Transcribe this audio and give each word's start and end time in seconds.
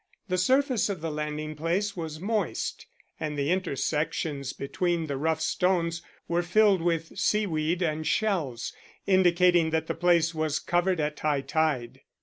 The 0.29 0.37
surface 0.39 0.89
of 0.89 1.01
the 1.01 1.11
landing 1.11 1.53
place 1.53 1.95
was 1.95 2.19
moist, 2.19 2.87
and 3.19 3.37
the 3.37 3.51
intersections 3.51 4.51
between 4.51 5.05
the 5.05 5.15
rough 5.15 5.41
stones 5.41 6.01
were 6.27 6.41
filled 6.41 6.81
with 6.81 7.15
seaweed 7.19 7.83
and 7.83 8.07
shells, 8.07 8.73
indicating 9.05 9.69
that 9.69 9.85
the 9.85 9.93
place 9.93 10.33
was 10.33 10.57
covered 10.57 10.99
at 10.99 11.19
high 11.19 11.41
tide. 11.41 12.01